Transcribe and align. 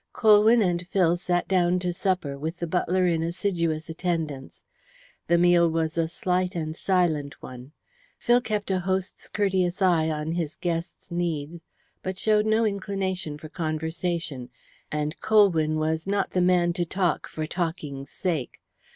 Colwyn 0.13 0.63
and 0.63 0.87
Phil 0.87 1.15
sat 1.15 1.47
down 1.47 1.77
to 1.77 1.93
supper, 1.93 2.35
with 2.35 2.57
the 2.57 2.65
butler 2.65 3.05
in 3.05 3.21
assiduous 3.21 3.87
attendance. 3.87 4.63
The 5.27 5.37
meal 5.37 5.69
was 5.69 5.95
a 5.95 6.07
slight 6.07 6.55
and 6.55 6.75
silent 6.75 7.39
one. 7.43 7.71
Phil 8.17 8.41
kept 8.41 8.71
a 8.71 8.79
host's 8.79 9.29
courteous 9.29 9.79
eye 9.79 10.09
on 10.09 10.31
his 10.31 10.55
guest's 10.55 11.11
needs, 11.11 11.61
but 12.01 12.17
showed 12.17 12.47
no 12.47 12.65
inclination 12.65 13.37
for 13.37 13.47
conversation, 13.49 14.49
and 14.91 15.21
Colwyn 15.21 15.75
was 15.75 16.07
not 16.07 16.31
the 16.31 16.41
man 16.41 16.73
to 16.73 16.83
talk 16.85 17.27
for 17.27 17.45
talking's 17.45 18.09
sake. 18.09 18.59